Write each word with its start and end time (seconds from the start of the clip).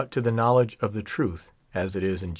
to 0.09 0.19
the 0.19 0.31
knowledge 0.31 0.77
of 0.81 0.93
the 0.93 1.03
truth, 1.03 1.51
as 1.75 1.95
It 1.95 2.03
,* 1.95 2.03
in 2.23 2.29